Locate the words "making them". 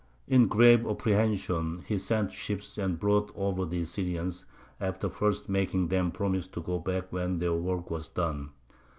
5.47-6.09